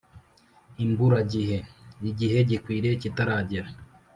imburagihe: 0.83 1.57
igihe 2.09 2.37
gikwiriye 2.49 2.95
kitaragera, 3.03 3.69